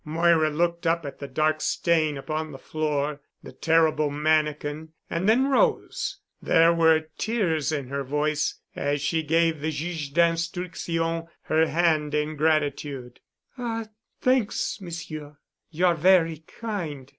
Moira 0.03 0.49
looked 0.49 0.87
up 0.87 1.05
at 1.05 1.19
the 1.19 1.27
dark 1.27 1.61
stain 1.61 2.17
upon 2.17 2.51
the 2.51 2.57
floor, 2.57 3.19
the 3.43 3.51
terrible 3.51 4.09
mannikin, 4.09 4.89
and 5.11 5.29
then 5.29 5.47
rose. 5.47 6.17
There 6.41 6.73
were 6.73 7.09
tears 7.19 7.71
in 7.71 7.89
her 7.89 8.03
voice 8.03 8.55
as 8.75 8.99
she 8.99 9.21
gave 9.21 9.59
the 9.59 9.69
Juge 9.69 10.09
d'Instruction 10.11 11.27
her 11.43 11.67
hand 11.67 12.15
in 12.15 12.35
gratitude. 12.35 13.19
"Ah, 13.59 13.89
thanks, 14.19 14.81
Monsieur, 14.81 15.37
you 15.69 15.85
are 15.85 15.93
very 15.95 16.37
kind. 16.47 17.07